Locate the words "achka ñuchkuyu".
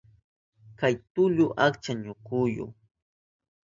1.65-2.65